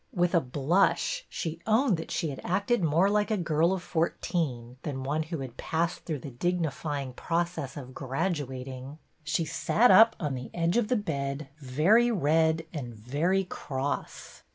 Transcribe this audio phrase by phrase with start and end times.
[0.11, 4.77] With a blush she owned that she had acted more like a girl of fourteen
[4.81, 8.97] than one who had passed through the dignifying process of graduating.
[9.23, 14.41] She sat up on the edge of the bed, very red and very cross.